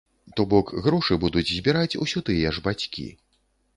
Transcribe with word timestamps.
То 0.39 0.45
бок 0.53 0.71
грошы 0.87 1.17
будуць 1.25 1.45
збіраць 1.57 1.99
усё 2.07 2.25
тыя 2.31 2.47
ж 2.59 2.67
бацькі. 2.69 3.07